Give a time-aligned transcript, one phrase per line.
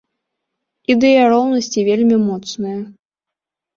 [0.93, 2.77] Ідэя роўнасці вельмі моцная.